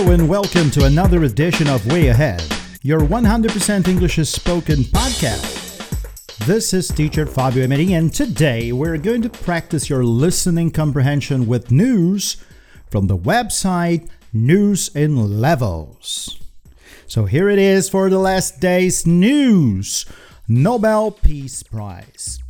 And 0.00 0.28
welcome 0.28 0.70
to 0.72 0.86
another 0.86 1.24
edition 1.24 1.68
of 1.68 1.86
Way 1.92 2.08
Ahead, 2.08 2.42
your 2.82 3.00
100% 3.00 3.86
English 3.86 4.18
is 4.18 4.30
spoken 4.30 4.78
podcast. 4.78 6.46
This 6.46 6.72
is 6.72 6.88
teacher 6.88 7.26
Fabio 7.26 7.64
Emery, 7.64 7.92
and 7.92 8.12
today 8.12 8.72
we're 8.72 8.96
going 8.96 9.20
to 9.22 9.28
practice 9.28 9.90
your 9.90 10.02
listening 10.02 10.70
comprehension 10.70 11.46
with 11.46 11.70
news 11.70 12.38
from 12.90 13.08
the 13.08 13.16
website 13.16 14.08
News 14.32 14.88
in 14.96 15.38
Levels. 15.38 16.40
So 17.06 17.26
here 17.26 17.50
it 17.50 17.58
is 17.58 17.90
for 17.90 18.08
the 18.08 18.18
last 18.18 18.58
day's 18.58 19.06
news 19.06 20.06
Nobel 20.48 21.10
Peace 21.10 21.62
Prize. 21.62 22.40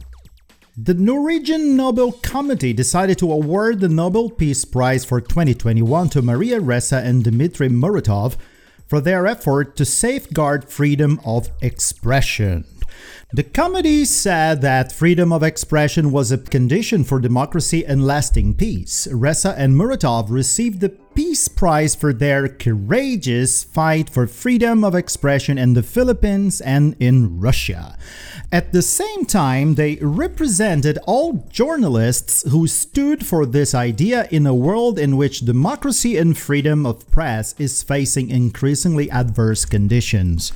The 0.83 0.95
Norwegian 0.95 1.77
Nobel 1.77 2.11
Committee 2.11 2.73
decided 2.73 3.19
to 3.19 3.31
award 3.31 3.81
the 3.81 3.89
Nobel 3.91 4.31
Peace 4.31 4.65
Prize 4.65 5.05
for 5.05 5.21
2021 5.21 6.09
to 6.09 6.23
Maria 6.23 6.59
Ressa 6.59 7.05
and 7.05 7.23
Dmitry 7.23 7.69
Muratov 7.69 8.37
for 8.87 8.99
their 8.99 9.27
effort 9.27 9.77
to 9.77 9.85
safeguard 9.85 10.71
freedom 10.71 11.21
of 11.23 11.51
expression. 11.61 12.65
The 13.33 13.45
committee 13.45 14.05
said 14.05 14.61
that 14.63 14.91
freedom 14.91 15.33
of 15.33 15.43
expression 15.43 16.11
was 16.11 16.33
a 16.33 16.39
condition 16.39 17.05
for 17.05 17.21
democracy 17.21 17.85
and 17.87 18.05
lasting 18.05 18.55
peace. 18.55 19.07
Ressa 19.13 19.55
and 19.57 19.77
Muratov 19.77 20.31
received 20.31 20.81
the 20.81 20.97
Peace 21.15 21.49
Prize 21.49 21.95
for 21.95 22.13
their 22.13 22.49
courageous 22.49 23.65
fight 23.65 24.09
for 24.09 24.27
freedom 24.27 24.85
of 24.85 24.95
expression 24.95 25.59
in 25.59 25.75
the 25.75 25.83
Philippines 25.83 26.61
and 26.61 26.97
in 27.01 27.41
Russia. 27.41 27.99
At 28.53 28.73
the 28.73 28.83
same 28.83 29.27
time, 29.27 29.75
they 29.75 29.97
represented 29.97 30.99
all 31.07 31.45
journalists 31.51 32.49
who 32.51 32.67
stood 32.67 33.27
for 33.27 33.45
this 33.45 33.75
idea 33.75 34.29
in 34.31 34.47
a 34.47 34.55
world 34.55 34.99
in 34.99 35.17
which 35.17 35.41
democracy 35.41 36.17
and 36.17 36.39
freedom 36.39 36.87
of 36.87 37.09
press 37.11 37.55
is 37.59 37.83
facing 37.83 38.31
increasingly 38.31 39.11
adverse 39.11 39.65
conditions. 39.65 40.53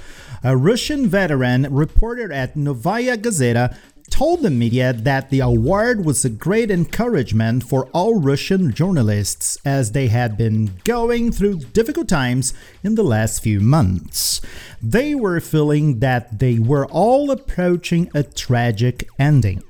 A 0.46 0.58
Russian 0.58 1.08
veteran 1.08 1.66
reporter 1.70 2.30
at 2.30 2.54
Novaya 2.54 3.16
Gazeta 3.16 3.74
told 4.10 4.42
the 4.42 4.50
media 4.50 4.92
that 4.92 5.30
the 5.30 5.40
award 5.40 6.04
was 6.04 6.22
a 6.22 6.28
great 6.28 6.70
encouragement 6.70 7.64
for 7.64 7.86
all 7.94 8.20
Russian 8.20 8.70
journalists 8.74 9.56
as 9.64 9.92
they 9.92 10.08
had 10.08 10.36
been 10.36 10.72
going 10.84 11.32
through 11.32 11.60
difficult 11.72 12.08
times 12.08 12.52
in 12.82 12.94
the 12.94 13.02
last 13.02 13.42
few 13.42 13.58
months. 13.58 14.42
They 14.82 15.14
were 15.14 15.40
feeling 15.40 16.00
that 16.00 16.40
they 16.40 16.58
were 16.58 16.84
all 16.88 17.30
approaching 17.30 18.10
a 18.12 18.22
tragic 18.22 19.08
ending. 19.18 19.62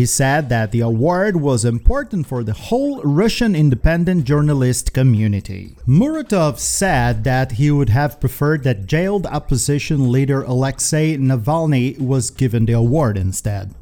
He 0.00 0.06
said 0.06 0.48
that 0.48 0.72
the 0.72 0.80
award 0.80 1.36
was 1.36 1.62
important 1.62 2.26
for 2.26 2.42
the 2.42 2.54
whole 2.54 3.02
Russian 3.02 3.54
independent 3.54 4.24
journalist 4.24 4.94
community. 4.94 5.76
Muratov 5.86 6.58
said 6.58 7.22
that 7.24 7.52
he 7.60 7.70
would 7.70 7.90
have 7.90 8.18
preferred 8.18 8.64
that 8.64 8.86
jailed 8.86 9.26
opposition 9.26 10.10
leader 10.10 10.42
Alexei 10.42 11.18
Navalny 11.18 12.00
was 12.00 12.30
given 12.30 12.64
the 12.64 12.72
award 12.72 13.18
instead. 13.18 13.74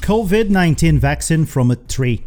COVID 0.00 0.48
19 0.50 0.98
vaccine 0.98 1.46
from 1.46 1.70
a 1.70 1.76
tree. 1.76 2.24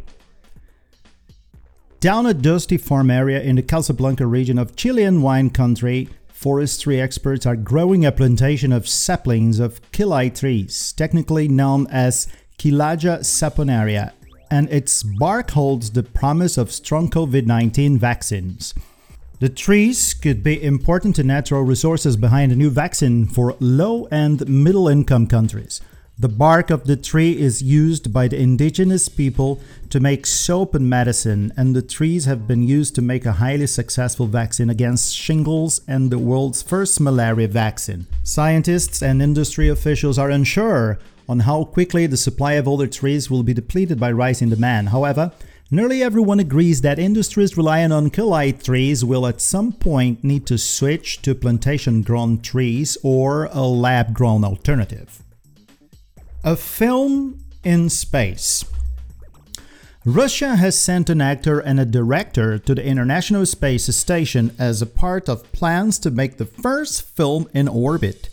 Down 2.00 2.26
a 2.26 2.34
dusty 2.34 2.78
farm 2.78 3.12
area 3.12 3.42
in 3.42 3.58
the 3.58 3.62
Casablanca 3.62 4.26
region 4.26 4.58
of 4.58 4.78
Chilean 4.78 5.22
wine 5.22 5.50
country, 5.50 6.08
forestry 6.34 7.00
experts 7.00 7.46
are 7.46 7.56
growing 7.56 8.06
a 8.06 8.12
plantation 8.12 8.74
of 8.74 8.88
saplings 8.88 9.60
of 9.60 9.82
quillay 9.92 10.34
trees, 10.34 10.92
technically 10.94 11.48
known 11.48 11.88
as 11.88 12.28
Quillaja 12.58 13.20
saponaria, 13.20 14.12
and 14.52 14.70
its 14.70 15.04
bark 15.04 15.52
holds 15.52 15.92
the 15.92 16.04
promise 16.04 16.58
of 16.58 16.72
strong 16.72 17.10
COVID 17.10 17.46
19 17.46 17.98
vaccines. 17.98 18.74
The 19.40 19.50
trees 19.50 20.14
could 20.14 20.44
be 20.44 20.62
important 20.62 21.16
to 21.18 21.24
natural 21.24 21.64
resources 21.64 22.18
behind 22.18 22.52
a 22.52 22.56
new 22.56 22.70
vaccine 22.70 23.26
for 23.26 23.56
low 23.60 24.08
and 24.10 24.48
middle 24.48 24.88
income 24.88 25.28
countries. 25.28 25.82
The 26.20 26.30
bark 26.30 26.70
of 26.70 26.84
the 26.84 26.96
tree 26.96 27.42
is 27.42 27.64
used 27.64 28.14
by 28.14 28.28
the 28.28 28.40
indigenous 28.40 29.10
people 29.10 29.60
to 29.90 30.00
make 30.00 30.28
soap 30.28 30.76
and 30.76 30.88
medicine, 30.88 31.52
and 31.58 31.76
the 31.76 31.82
trees 31.82 32.26
have 32.26 32.48
been 32.48 32.62
used 32.62 32.94
to 32.96 33.02
make 33.02 33.26
a 33.26 33.32
highly 33.34 33.66
successful 33.66 34.28
vaccine 34.28 34.70
against 34.70 35.16
shingles 35.16 35.82
and 35.88 36.12
the 36.12 36.20
world's 36.20 36.62
first 36.62 37.02
malaria 37.02 37.48
vaccine. 37.48 38.06
Scientists 38.22 39.02
and 39.02 39.24
industry 39.24 39.70
officials 39.70 40.20
are 40.20 40.30
unsure 40.30 41.00
on 41.28 41.40
how 41.40 41.64
quickly 41.64 42.06
the 42.06 42.16
supply 42.16 42.54
of 42.54 42.68
older 42.68 42.86
trees 42.86 43.32
will 43.32 43.42
be 43.42 43.54
depleted 43.56 44.00
by 44.00 44.12
rising 44.12 44.50
demand. 44.50 44.90
However, 44.90 45.32
Nearly 45.72 46.04
everyone 46.04 46.40
agrees 46.40 46.82
that 46.82 47.00
industries 47.00 47.58
relying 47.58 47.92
on 47.92 48.12
quillay 48.12 48.62
trees 48.62 49.04
will 49.04 49.26
at 49.26 49.42
some 49.42 49.72
point 49.72 50.24
need 50.24 50.46
to 50.46 50.60
switch 50.60 51.20
to 51.24 51.34
plantation 51.34 52.04
grown 52.04 52.42
trees 52.42 52.96
or 53.02 53.46
a 53.46 53.62
lab 53.62 54.14
grown 54.14 54.44
alternative. 54.44 55.24
A 56.46 56.58
film 56.58 57.40
in 57.64 57.90
space. 57.90 58.66
Russia 60.04 60.58
has 60.58 60.78
sent 60.78 61.10
an 61.10 61.22
actor 61.22 61.62
and 61.62 61.80
a 61.80 61.86
director 61.86 62.60
to 62.60 62.76
the 62.76 62.86
International 62.86 63.46
Space 63.46 63.86
Station 63.96 64.54
as 64.60 64.82
a 64.82 64.86
part 64.86 65.30
of 65.30 65.50
plans 65.54 65.98
to 66.00 66.12
make 66.12 66.36
the 66.36 66.46
first 66.46 67.04
film 67.04 67.48
in 67.54 67.70
orbit. 67.70 68.28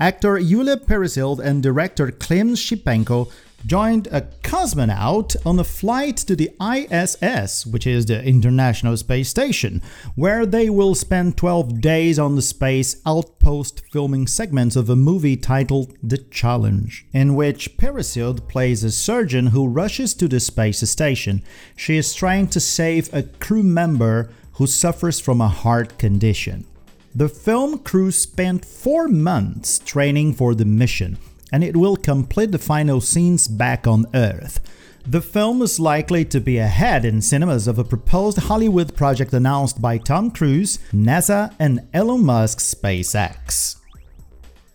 Actor 0.00 0.38
Yulia 0.38 0.76
Peresild 0.76 1.38
and 1.38 1.62
director 1.62 2.10
Klim 2.10 2.56
Shipenko 2.56 3.30
joined 3.66 4.08
a 4.08 4.22
cosmonaut 4.42 5.36
on 5.46 5.58
a 5.58 5.64
flight 5.64 6.16
to 6.16 6.36
the 6.36 6.50
ISS, 6.60 7.66
which 7.66 7.86
is 7.86 8.06
the 8.06 8.22
International 8.24 8.96
Space 8.96 9.28
Station, 9.28 9.82
where 10.14 10.44
they 10.44 10.68
will 10.68 10.94
spend 10.94 11.36
12 11.36 11.80
days 11.80 12.18
on 12.18 12.36
the 12.36 12.42
space 12.42 13.00
outpost 13.06 13.82
filming 13.90 14.26
segments 14.26 14.76
of 14.76 14.90
a 14.90 14.96
movie 14.96 15.36
titled 15.36 15.96
The 16.02 16.18
Challenge, 16.18 17.06
in 17.12 17.34
which 17.34 17.76
Peresild 17.76 18.48
plays 18.48 18.84
a 18.84 18.90
surgeon 18.90 19.48
who 19.48 19.68
rushes 19.68 20.14
to 20.14 20.28
the 20.28 20.40
space 20.40 20.80
station. 20.90 21.42
She 21.76 21.96
is 21.96 22.14
trying 22.14 22.48
to 22.48 22.60
save 22.60 23.12
a 23.12 23.22
crew 23.22 23.62
member 23.62 24.30
who 24.54 24.66
suffers 24.66 25.20
from 25.20 25.40
a 25.40 25.48
heart 25.48 25.98
condition. 25.98 26.66
The 27.14 27.28
film 27.28 27.78
crew 27.78 28.10
spent 28.10 28.64
four 28.64 29.06
months 29.06 29.78
training 29.78 30.34
for 30.34 30.54
the 30.54 30.64
mission 30.64 31.18
and 31.52 31.62
it 31.62 31.76
will 31.76 31.96
complete 31.96 32.50
the 32.50 32.58
final 32.58 33.00
scenes 33.00 33.46
back 33.46 33.86
on 33.86 34.06
Earth. 34.14 34.60
The 35.06 35.20
film 35.20 35.62
is 35.62 35.80
likely 35.80 36.24
to 36.26 36.40
be 36.40 36.58
ahead 36.58 37.04
in 37.04 37.20
cinemas 37.20 37.66
of 37.66 37.78
a 37.78 37.84
proposed 37.84 38.38
Hollywood 38.38 38.96
project 38.96 39.32
announced 39.32 39.82
by 39.82 39.98
Tom 39.98 40.30
Cruise, 40.30 40.78
NASA, 40.92 41.54
and 41.58 41.88
Elon 41.92 42.24
Musk's 42.24 42.72
SpaceX. 42.72 43.76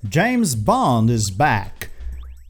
James 0.08 0.56
Bond 0.56 1.10
is 1.10 1.32
back. 1.32 1.77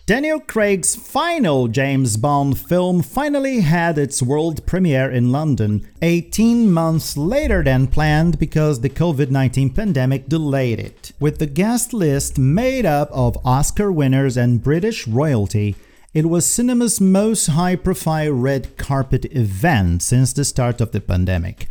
Daniel 0.07 0.39
Craig's 0.39 0.95
final 0.95 1.67
James 1.67 2.15
Bond 2.15 2.57
film 2.57 3.01
finally 3.01 3.59
had 3.59 3.97
its 3.97 4.23
world 4.23 4.65
premiere 4.65 5.11
in 5.11 5.33
London 5.33 5.85
18 6.01 6.71
months 6.71 7.17
later 7.17 7.61
than 7.61 7.87
planned 7.87 8.39
because 8.39 8.79
the 8.79 8.89
COVID 8.89 9.29
19 9.31 9.69
pandemic 9.71 10.29
delayed 10.29 10.79
it. 10.79 11.11
With 11.19 11.39
the 11.39 11.45
guest 11.45 11.91
list 11.91 12.37
made 12.37 12.85
up 12.85 13.09
of 13.11 13.37
Oscar 13.45 13.91
winners 13.91 14.37
and 14.37 14.63
British 14.63 15.05
royalty, 15.09 15.75
it 16.13 16.29
was 16.29 16.45
cinema's 16.45 17.01
most 17.01 17.47
high 17.47 17.75
profile 17.75 18.31
red 18.31 18.77
carpet 18.77 19.25
event 19.35 20.01
since 20.01 20.31
the 20.31 20.45
start 20.45 20.79
of 20.79 20.93
the 20.93 21.01
pandemic. 21.01 21.67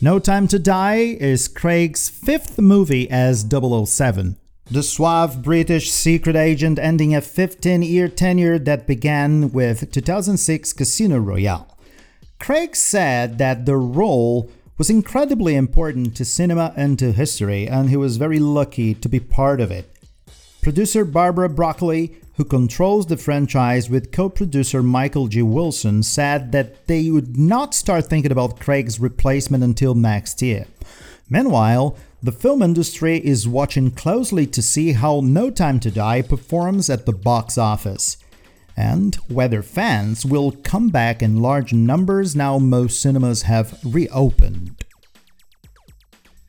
No 0.00 0.18
Time 0.18 0.48
to 0.48 0.58
Die 0.58 1.18
is 1.20 1.46
Craig's 1.46 2.08
fifth 2.08 2.58
movie 2.58 3.10
as 3.10 3.44
007 3.46 4.38
the 4.68 4.82
suave 4.82 5.42
British 5.42 5.92
secret 5.92 6.34
agent 6.34 6.78
ending 6.78 7.14
a 7.14 7.20
15 7.20 7.82
year 7.82 8.08
tenure 8.08 8.58
that 8.58 8.86
began 8.86 9.52
with 9.52 9.92
2006 9.92 10.72
Casino 10.72 11.18
Royale. 11.18 11.78
Craig 12.40 12.74
said 12.74 13.38
that 13.38 13.64
the 13.64 13.76
role 13.76 14.50
was 14.76 14.90
incredibly 14.90 15.54
important 15.54 16.16
to 16.16 16.24
cinema 16.24 16.74
and 16.76 16.98
to 16.98 17.12
history, 17.12 17.66
and 17.66 17.88
he 17.88 17.96
was 17.96 18.18
very 18.18 18.38
lucky 18.38 18.92
to 18.92 19.08
be 19.08 19.20
part 19.20 19.60
of 19.60 19.70
it. 19.70 19.90
Producer 20.60 21.04
Barbara 21.04 21.48
Broccoli, 21.48 22.16
who 22.34 22.44
controls 22.44 23.06
the 23.06 23.16
franchise 23.16 23.88
with 23.88 24.10
co 24.10 24.28
producer 24.28 24.82
Michael 24.82 25.28
G. 25.28 25.42
Wilson, 25.42 26.02
said 26.02 26.50
that 26.52 26.88
they 26.88 27.08
would 27.08 27.38
not 27.38 27.72
start 27.72 28.06
thinking 28.06 28.32
about 28.32 28.60
Craig's 28.60 28.98
replacement 28.98 29.62
until 29.62 29.94
next 29.94 30.42
year. 30.42 30.66
Meanwhile, 31.28 31.96
the 32.22 32.32
film 32.32 32.62
industry 32.62 33.18
is 33.18 33.48
watching 33.48 33.90
closely 33.90 34.46
to 34.46 34.62
see 34.62 34.92
how 34.92 35.20
No 35.22 35.50
Time 35.50 35.80
to 35.80 35.90
Die 35.90 36.22
performs 36.22 36.88
at 36.88 37.06
the 37.06 37.12
box 37.12 37.58
office, 37.58 38.16
and 38.76 39.14
whether 39.28 39.62
fans 39.62 40.24
will 40.24 40.52
come 40.52 40.88
back 40.88 41.22
in 41.22 41.42
large 41.42 41.72
numbers 41.72 42.36
now 42.36 42.58
most 42.58 43.00
cinemas 43.00 43.42
have 43.42 43.78
reopened. 43.84 44.84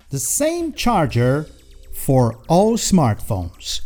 The 0.09 0.19
same 0.19 0.73
charger 0.73 1.47
for 1.93 2.39
all 2.47 2.77
smartphones. 2.77 3.81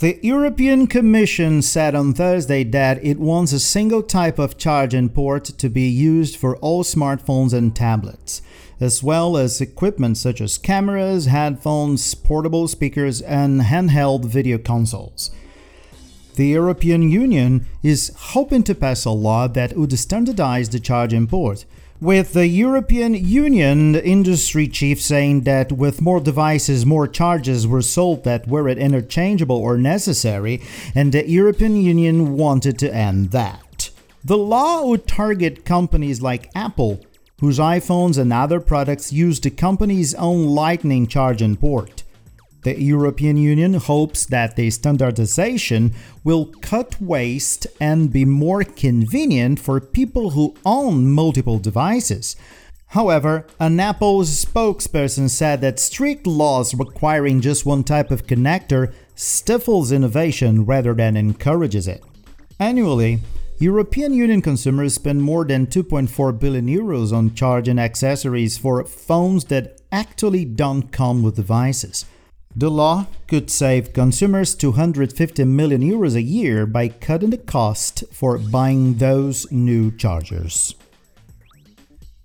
The 0.00 0.20
European 0.22 0.86
Commission 0.86 1.60
said 1.60 1.96
on 1.96 2.14
Thursday 2.14 2.62
that 2.62 3.04
it 3.04 3.18
wants 3.18 3.50
a 3.52 3.58
single 3.58 4.00
type 4.00 4.38
of 4.38 4.56
charging 4.56 5.08
port 5.08 5.46
to 5.46 5.68
be 5.68 5.88
used 5.88 6.36
for 6.36 6.56
all 6.58 6.84
smartphones 6.84 7.52
and 7.52 7.74
tablets, 7.74 8.40
as 8.78 9.02
well 9.02 9.36
as 9.36 9.60
equipment 9.60 10.16
such 10.16 10.40
as 10.40 10.56
cameras, 10.56 11.26
headphones, 11.26 12.14
portable 12.14 12.68
speakers, 12.68 13.20
and 13.22 13.62
handheld 13.62 14.24
video 14.24 14.56
consoles. 14.56 15.32
The 16.36 16.46
European 16.46 17.10
Union 17.10 17.66
is 17.82 18.12
hoping 18.16 18.62
to 18.64 18.76
pass 18.76 19.04
a 19.04 19.10
law 19.10 19.48
that 19.48 19.76
would 19.76 19.98
standardize 19.98 20.68
the 20.68 20.78
charging 20.78 21.26
port 21.26 21.64
with 22.00 22.32
the 22.32 22.46
European 22.46 23.14
Union 23.14 23.96
industry 23.96 24.68
chief 24.68 25.00
saying 25.00 25.42
that 25.42 25.72
with 25.72 26.00
more 26.00 26.20
devices, 26.20 26.86
more 26.86 27.08
charges 27.08 27.66
were 27.66 27.82
sold 27.82 28.24
that 28.24 28.46
weren't 28.46 28.78
interchangeable 28.78 29.56
or 29.56 29.76
necessary, 29.76 30.62
and 30.94 31.12
the 31.12 31.28
European 31.28 31.76
Union 31.76 32.36
wanted 32.36 32.78
to 32.78 32.94
end 32.94 33.32
that. 33.32 33.90
The 34.24 34.38
law 34.38 34.86
would 34.86 35.06
target 35.06 35.64
companies 35.64 36.22
like 36.22 36.50
Apple, 36.54 37.00
whose 37.40 37.58
iPhones 37.58 38.18
and 38.18 38.32
other 38.32 38.60
products 38.60 39.12
use 39.12 39.40
the 39.40 39.50
company's 39.50 40.14
own 40.14 40.46
Lightning 40.46 41.06
charging 41.06 41.56
port. 41.56 41.97
The 42.62 42.80
European 42.80 43.36
Union 43.36 43.74
hopes 43.74 44.26
that 44.26 44.56
the 44.56 44.70
standardization 44.70 45.94
will 46.24 46.46
cut 46.60 47.00
waste 47.00 47.66
and 47.80 48.12
be 48.12 48.24
more 48.24 48.64
convenient 48.64 49.60
for 49.60 49.80
people 49.80 50.30
who 50.30 50.56
own 50.66 51.06
multiple 51.08 51.58
devices. 51.58 52.34
However, 52.92 53.46
an 53.60 53.78
Apple 53.78 54.22
spokesperson 54.22 55.30
said 55.30 55.60
that 55.60 55.78
strict 55.78 56.26
laws 56.26 56.74
requiring 56.74 57.40
just 57.40 57.66
one 57.66 57.84
type 57.84 58.10
of 58.10 58.26
connector 58.26 58.92
stifles 59.14 59.92
innovation 59.92 60.64
rather 60.64 60.94
than 60.94 61.16
encourages 61.16 61.86
it. 61.86 62.02
Annually, 62.58 63.20
European 63.58 64.12
Union 64.14 64.40
consumers 64.40 64.94
spend 64.94 65.22
more 65.22 65.44
than 65.44 65.66
2.4 65.66 66.38
billion 66.38 66.66
euros 66.66 67.12
on 67.12 67.34
charging 67.34 67.78
accessories 67.78 68.56
for 68.56 68.84
phones 68.84 69.44
that 69.46 69.80
actually 69.92 70.44
don't 70.44 70.90
come 70.90 71.22
with 71.22 71.36
devices. 71.36 72.04
The 72.58 72.72
law 72.72 73.06
could 73.28 73.52
save 73.52 73.92
consumers 73.92 74.52
250 74.52 75.44
million 75.44 75.80
euros 75.80 76.16
a 76.16 76.20
year 76.20 76.66
by 76.66 76.88
cutting 76.88 77.30
the 77.30 77.38
cost 77.38 78.02
for 78.10 78.36
buying 78.36 78.94
those 78.94 79.46
new 79.52 79.92
chargers. 79.92 80.74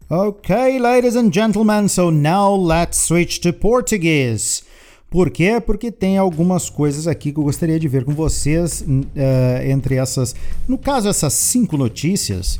Okay, 0.09 0.79
ladies 0.79 1.15
and 1.15 1.31
gentlemen, 1.31 1.87
so 1.87 2.09
now 2.09 2.49
let's 2.49 2.97
switch 2.97 3.41
to 3.41 3.53
Portuguese. 3.53 4.63
Por 5.11 5.29
quê? 5.29 5.61
Porque 5.63 5.91
tem 5.91 6.17
algumas 6.17 6.67
coisas 6.67 7.05
aqui 7.05 7.31
que 7.31 7.37
eu 7.37 7.43
gostaria 7.43 7.79
de 7.79 7.87
ver 7.87 8.03
com 8.03 8.15
vocês, 8.15 8.81
uh, 8.81 9.63
entre 9.69 9.97
essas, 9.97 10.33
no 10.67 10.79
caso, 10.79 11.07
essas 11.07 11.33
cinco 11.33 11.77
notícias 11.77 12.59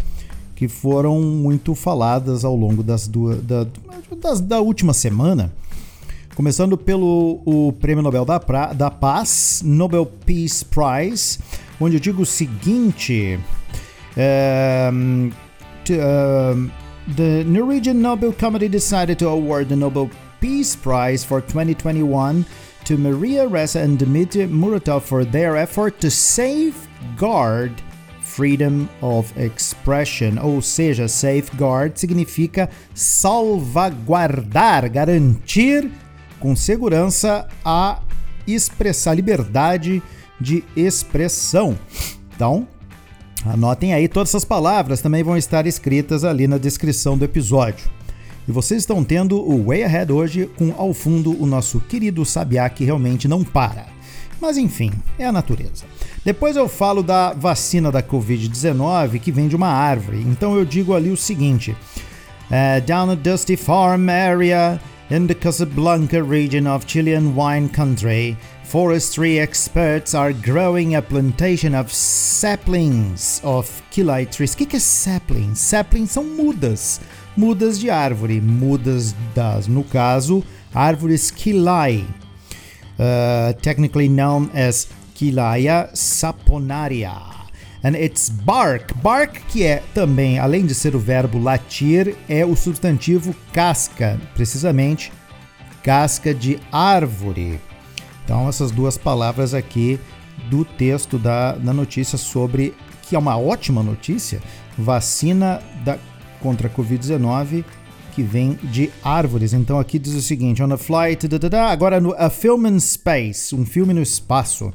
que 0.56 0.68
foram 0.68 1.20
muito 1.20 1.74
faladas 1.74 2.46
ao 2.46 2.56
longo 2.56 2.84
das 2.84 3.08
duas, 3.08 3.42
da, 3.42 3.66
das, 4.22 4.40
da 4.40 4.62
última 4.62 4.94
semana. 4.94 5.52
Começando 6.36 6.76
pelo 6.76 7.42
o 7.46 7.72
Prêmio 7.74 8.02
Nobel 8.02 8.26
da, 8.26 8.40
pra, 8.40 8.74
da 8.74 8.90
Paz, 8.90 9.62
Nobel 9.64 10.04
Peace 10.06 10.66
Prize, 10.66 11.38
onde 11.80 11.98
eu 11.98 12.00
digo 12.00 12.24
o 12.24 12.26
seguinte: 12.26 13.40
um, 14.18 15.32
to, 15.86 15.94
um, 15.94 16.72
the 17.16 17.44
Norwegian 17.44 17.94
Nobel 17.94 18.34
Committee 18.34 18.68
decided 18.68 19.20
to 19.20 19.30
award 19.30 19.70
the 19.70 19.76
Nobel 19.76 20.10
Peace 20.42 20.76
Prize 20.76 21.24
for 21.24 21.40
2021 21.40 22.44
to 22.86 22.98
Maria 22.98 23.48
Ressa 23.48 23.84
and 23.84 23.98
Dmitry 23.98 24.48
Muratov 24.48 25.04
for 25.04 25.24
their 25.24 25.56
effort 25.56 26.00
to 26.00 26.10
safeguard 26.10 27.72
freedom 28.22 28.90
of 29.04 29.32
expression, 29.38 30.40
ou 30.40 30.60
seja, 30.64 31.08
safeguard 31.08 32.00
significa 32.00 32.68
salvaguardar, 32.96 34.90
garantir 34.90 35.92
com 36.40 36.56
segurança 36.56 37.48
a 37.64 38.00
expressar 38.48 39.14
liberdade 39.14 40.02
de 40.40 40.64
expressão. 40.76 41.78
Então, 42.36 42.68
anotem 43.46 43.94
aí 43.94 44.08
todas 44.08 44.30
essas 44.30 44.46
palavras, 44.46 45.02
também 45.02 45.24
vão 45.24 45.38
estar 45.38 45.66
escritas 45.66 46.24
ali 46.24 46.48
na 46.48 46.58
descrição 46.58 47.18
do 47.18 47.26
episódio. 47.26 47.90
E 48.48 48.52
vocês 48.52 48.82
estão 48.82 49.04
tendo 49.04 49.38
o 49.38 49.68
Way 49.68 49.84
Ahead 49.84 50.12
hoje 50.12 50.50
com 50.58 50.74
ao 50.78 50.94
fundo 50.94 51.42
o 51.42 51.46
nosso 51.46 51.80
querido 51.80 52.26
Sabiá 52.26 52.70
que 52.70 52.84
realmente 52.84 53.28
não 53.28 53.44
para. 53.44 53.86
Mas 54.42 54.58
enfim, 54.58 54.92
é 55.18 55.26
a 55.26 55.32
natureza. 55.32 55.86
Depois 56.26 56.58
eu 56.58 56.68
falo 56.68 57.02
da 57.02 57.32
vacina 57.32 57.90
da 57.90 58.04
Covid-19 58.04 59.22
que 59.22 59.32
vem 59.32 59.48
de 59.48 59.56
uma 59.56 59.70
árvore. 59.70 60.22
Então 60.22 60.58
eu 60.58 60.66
digo 60.66 60.94
ali 60.94 61.10
o 61.10 61.16
seguinte: 61.16 61.72
uh, 61.72 62.82
Down 62.86 63.12
a 63.12 63.16
dusty 63.16 63.56
farm 63.56 64.10
area. 64.10 64.82
In 65.14 65.28
the 65.28 65.36
Casablanca 65.36 66.24
region 66.24 66.66
of 66.66 66.88
Chilean 66.88 67.36
wine 67.36 67.70
country, 67.70 68.36
forestry 68.64 69.40
experts 69.40 70.16
are 70.16 70.34
growing 70.34 70.96
a 70.96 71.04
plantation 71.04 71.76
of 71.76 71.94
saplings 71.94 73.40
of 73.44 73.70
quillay 73.92 74.26
trees. 74.26 74.56
O 74.56 74.58
que, 74.58 74.66
que 74.66 74.78
é 74.78 74.80
sapling? 74.80 75.54
Saplings 75.54 76.14
são 76.14 76.24
mudas, 76.24 77.00
mudas 77.38 77.80
de 77.80 77.92
árvore, 77.92 78.42
mudas 78.42 79.14
das, 79.36 79.68
no 79.68 79.84
caso, 79.84 80.44
árvores 80.74 81.30
quillay, 81.30 82.04
uh, 82.98 83.54
technically 83.62 84.10
known 84.10 84.50
as 84.56 84.88
Quillaja 85.14 85.92
saponaria 85.94 87.43
and 87.84 87.96
its 87.98 88.30
bark. 88.30 88.94
Bark, 89.02 89.42
que 89.50 89.64
é 89.64 89.84
também, 89.94 90.40
além 90.40 90.66
de 90.66 90.74
ser 90.74 90.96
o 90.96 91.00
verbo 91.00 91.40
latir, 91.40 92.16
é 92.30 92.46
o 92.46 92.56
substantivo 92.56 93.36
casca, 93.52 94.20
precisamente 94.34 95.12
casca 95.84 96.34
de 96.34 96.60
árvore. 96.72 97.60
Então, 98.24 98.48
essas 98.48 98.72
duas 98.72 98.98
palavras 98.98 99.54
aqui 99.54 100.00
do 100.50 100.64
texto 100.64 101.18
da, 101.18 101.54
da 101.54 101.74
notícia 101.74 102.18
sobre, 102.18 102.74
que 103.02 103.16
é 103.16 103.20
uma 103.20 103.38
ótima 103.38 103.84
notícia, 103.84 104.42
vacina 104.78 105.62
da, 105.84 105.98
contra 106.40 106.68
a 106.68 106.72
Covid-19 106.72 107.64
que 108.14 108.22
vem 108.22 108.58
de 108.64 108.92
árvores. 109.04 109.54
Então 109.54 109.80
aqui 109.80 109.98
diz 110.00 110.14
o 110.14 110.22
seguinte: 110.22 110.62
on 110.62 110.72
a 110.72 110.78
flight, 110.78 111.28
da, 111.28 111.38
da, 111.38 111.50
da, 111.50 111.68
agora 111.68 112.00
no 112.00 112.14
A 112.14 112.30
Film 112.30 112.68
in 112.68 112.80
Space, 112.80 113.56
um 113.56 113.66
filme 113.66 113.94
no 113.94 114.02
espaço. 114.02 114.72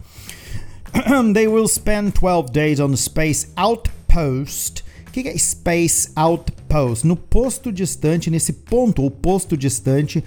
they 1.34 1.46
will 1.46 1.69
spend 1.69 2.13
12 2.13 2.53
days 2.53 2.81
on 2.81 2.96
Space 2.96 3.48
Outpost. 3.56 4.84
O 5.06 5.10
que 5.10 5.29
é 5.29 5.36
Space 5.39 6.10
Outpost? 6.15 7.06
No 7.06 7.17
posto 7.17 7.72
distante, 7.72 8.31
nesse 8.31 8.53
ponto 8.53 9.03
ou 9.03 9.10
posto 9.10 9.56
distante 9.56 10.22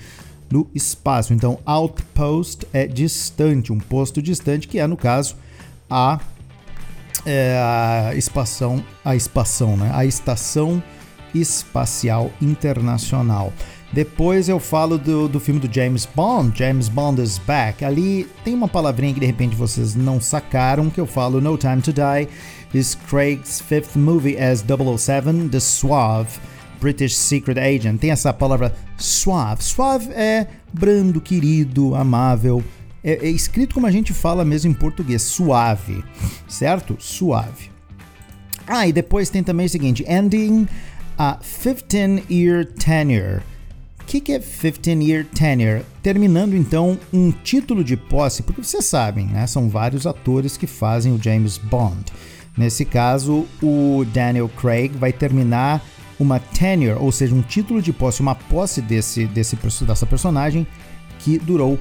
no 0.51 0.69
espaço. 0.75 1.33
Então, 1.33 1.59
outpost 1.65 2.67
é 2.73 2.85
distante, 2.85 3.71
um 3.71 3.79
posto 3.79 4.21
distante, 4.21 4.67
que 4.67 4.79
é, 4.79 4.85
no 4.85 4.97
caso, 4.97 5.35
a, 5.89 6.19
é, 7.25 7.57
a 8.09 8.15
espação, 8.15 8.83
a 9.03 9.15
espação, 9.15 9.77
né? 9.77 9.89
A 9.93 10.05
estação 10.05 10.83
espacial 11.33 12.29
internacional. 12.41 13.53
Depois 13.93 14.47
eu 14.47 14.57
falo 14.57 14.97
do, 14.97 15.27
do 15.27 15.39
filme 15.39 15.59
do 15.59 15.73
James 15.73 16.07
Bond, 16.15 16.57
James 16.57 16.87
Bond 16.87 17.21
is 17.21 17.37
Back. 17.39 17.83
Ali 17.83 18.25
tem 18.43 18.53
uma 18.53 18.67
palavrinha 18.67 19.13
que 19.13 19.19
de 19.19 19.25
repente 19.25 19.53
vocês 19.53 19.95
não 19.95 20.21
sacaram, 20.21 20.89
que 20.89 20.99
eu 20.99 21.05
falo 21.05 21.41
No 21.41 21.57
Time 21.57 21.81
to 21.81 21.91
Die 21.91 22.27
is 22.73 22.95
Craig's 22.95 23.59
fifth 23.59 23.97
movie 23.97 24.37
as 24.37 24.63
007, 24.63 25.49
The 25.49 25.59
Suave 25.59 26.39
British 26.79 27.15
Secret 27.15 27.59
Agent. 27.59 27.99
Tem 27.99 28.11
essa 28.11 28.33
palavra 28.33 28.73
suave. 28.97 29.61
Suave 29.61 30.09
é 30.13 30.47
brando, 30.71 31.19
querido, 31.19 31.93
amável. 31.93 32.63
É, 33.03 33.27
é 33.27 33.29
escrito 33.29 33.75
como 33.75 33.87
a 33.87 33.91
gente 33.91 34.13
fala 34.13 34.45
mesmo 34.45 34.71
em 34.71 34.73
português, 34.73 35.21
suave, 35.21 36.03
certo? 36.47 36.95
Suave. 36.97 37.69
Ah, 38.65 38.87
e 38.87 38.93
depois 38.93 39.29
tem 39.29 39.43
também 39.43 39.65
o 39.65 39.69
seguinte: 39.69 40.05
ending 40.07 40.65
a 41.17 41.37
15-year 41.37 42.65
tenure 42.65 43.41
que, 44.11 44.19
que 44.19 44.33
é 44.33 44.39
15 44.41 45.05
Year 45.05 45.25
Tenure? 45.25 45.83
Terminando 46.03 46.53
então 46.53 46.99
um 47.13 47.31
título 47.31 47.81
de 47.81 47.95
posse, 47.95 48.43
porque 48.43 48.61
vocês 48.61 48.83
sabem, 48.83 49.25
né? 49.27 49.47
São 49.47 49.69
vários 49.69 50.05
atores 50.05 50.57
que 50.57 50.67
fazem 50.67 51.13
o 51.13 51.23
James 51.23 51.57
Bond. 51.57 52.03
Nesse 52.57 52.83
caso, 52.83 53.47
o 53.63 54.05
Daniel 54.13 54.49
Craig 54.49 54.91
vai 54.97 55.13
terminar 55.13 55.81
uma 56.19 56.41
tenure, 56.41 56.99
ou 56.99 57.09
seja, 57.09 57.33
um 57.33 57.41
título 57.41 57.81
de 57.81 57.93
posse, 57.93 58.19
uma 58.19 58.35
posse 58.35 58.81
desse, 58.81 59.27
desse 59.27 59.55
dessa 59.85 60.05
personagem 60.05 60.67
que 61.19 61.39
durou 61.39 61.79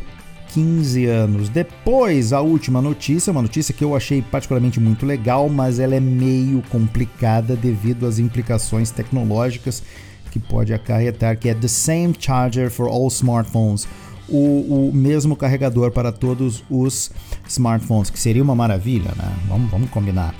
15 0.55 1.07
anos. 1.07 1.49
Depois, 1.49 2.33
a 2.33 2.41
última 2.41 2.81
notícia, 2.81 3.33
uma 3.33 3.43
notícia 3.43 3.75
que 3.75 3.83
eu 3.83 3.97
achei 3.97 4.23
particularmente 4.23 4.79
muito 4.79 5.05
legal, 5.05 5.49
mas 5.49 5.81
ela 5.81 5.97
é 5.97 6.01
meio 6.01 6.63
complicada 6.71 7.57
devido 7.57 8.07
às 8.07 8.21
implicações 8.21 8.93
tecnológicas 8.93 9.83
que 10.31 10.39
pode 10.39 10.73
acarretar, 10.73 11.39
que 11.39 11.49
é 11.49 11.55
The 11.55 11.69
Same 11.69 12.15
Charger 12.19 12.71
for 12.71 12.89
All 12.89 13.09
Smartphones. 13.09 13.87
o, 14.31 14.89
o 14.89 14.93
mesmo 14.95 15.35
carregador 15.35 15.91
para 15.91 16.13
todos 16.13 16.63
os 16.71 17.11
smartphones, 17.49 18.11
que 18.11 18.19
seria 18.19 18.43
uma 18.43 18.55
maravilha, 18.55 19.11
né? 19.17 19.37
Vamos, 19.49 19.71
vamos 19.71 19.91
combinar. 19.91 20.35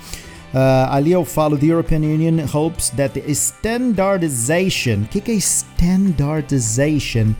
Uh, 0.53 0.87
ali 0.89 1.11
eu 1.11 1.25
falo: 1.25 1.57
The 1.57 1.67
European 1.67 1.99
Union 1.99 2.45
hopes 2.53 2.89
that 2.91 3.19
the 3.19 3.31
standardization. 3.31 5.03
O 5.03 5.05
que, 5.05 5.21
que 5.21 5.31
é 5.31 5.35
standardization? 5.35 7.33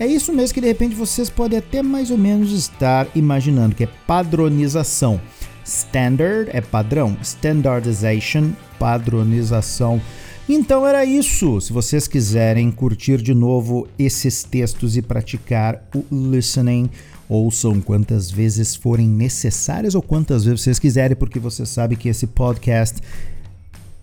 É 0.00 0.06
isso 0.06 0.32
mesmo 0.32 0.54
que 0.54 0.60
de 0.60 0.68
repente 0.68 0.94
vocês 0.94 1.28
podem 1.28 1.58
até 1.58 1.82
mais 1.82 2.10
ou 2.10 2.18
menos 2.18 2.52
estar 2.52 3.06
imaginando, 3.14 3.74
que 3.74 3.84
é 3.84 3.88
padronização. 4.06 5.20
Standard 5.64 6.50
é 6.52 6.60
padrão, 6.60 7.16
standardization, 7.20 8.52
padronização. 8.78 10.00
Então 10.48 10.86
era 10.86 11.04
isso. 11.04 11.60
Se 11.60 11.72
vocês 11.72 12.08
quiserem 12.08 12.70
curtir 12.70 13.18
de 13.18 13.34
novo 13.34 13.86
esses 13.98 14.42
textos 14.42 14.96
e 14.96 15.02
praticar 15.02 15.86
o 15.94 16.04
listening, 16.10 16.88
ouçam 17.28 17.80
quantas 17.80 18.30
vezes 18.30 18.74
forem 18.74 19.06
necessárias 19.06 19.94
ou 19.94 20.00
quantas 20.00 20.44
vezes 20.44 20.62
vocês 20.62 20.78
quiserem, 20.78 21.16
porque 21.16 21.38
você 21.38 21.66
sabe 21.66 21.96
que 21.96 22.08
esse 22.08 22.26
podcast 22.26 23.00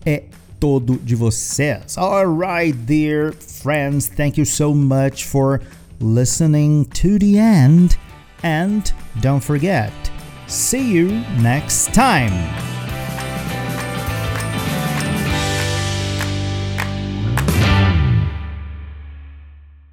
é 0.04 0.22
todo 0.60 0.98
de 1.02 1.16
vocês. 1.16 1.98
Alright, 1.98 2.78
dear 2.78 3.34
friends, 3.34 4.08
thank 4.08 4.38
you 4.38 4.46
so 4.46 4.74
much 4.74 5.24
for 5.24 5.60
listening 6.00 6.84
to 6.84 7.18
the 7.18 7.38
end. 7.38 7.98
And 8.44 8.82
don't 9.20 9.42
forget, 9.42 9.92
see 10.46 10.96
you 10.96 11.08
next 11.40 11.92
time. 11.92 12.65